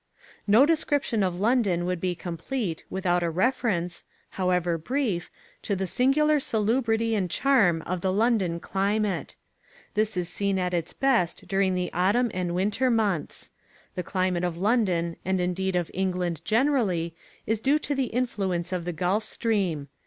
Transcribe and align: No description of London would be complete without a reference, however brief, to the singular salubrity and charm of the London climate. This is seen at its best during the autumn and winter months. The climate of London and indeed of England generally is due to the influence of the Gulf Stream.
No 0.47 0.65
description 0.65 1.21
of 1.21 1.39
London 1.39 1.85
would 1.85 2.01
be 2.01 2.15
complete 2.15 2.83
without 2.89 3.21
a 3.21 3.29
reference, 3.29 4.03
however 4.31 4.75
brief, 4.75 5.29
to 5.61 5.75
the 5.75 5.85
singular 5.85 6.39
salubrity 6.39 7.13
and 7.13 7.29
charm 7.29 7.83
of 7.83 8.01
the 8.01 8.11
London 8.11 8.59
climate. 8.59 9.35
This 9.93 10.17
is 10.17 10.27
seen 10.27 10.57
at 10.57 10.73
its 10.73 10.91
best 10.91 11.47
during 11.47 11.75
the 11.75 11.93
autumn 11.93 12.31
and 12.33 12.55
winter 12.55 12.89
months. 12.89 13.51
The 13.93 14.01
climate 14.01 14.43
of 14.43 14.57
London 14.57 15.17
and 15.23 15.39
indeed 15.39 15.75
of 15.75 15.91
England 15.93 16.41
generally 16.43 17.13
is 17.45 17.59
due 17.59 17.77
to 17.77 17.93
the 17.93 18.05
influence 18.07 18.71
of 18.73 18.85
the 18.85 18.93
Gulf 18.93 19.23
Stream. 19.23 19.87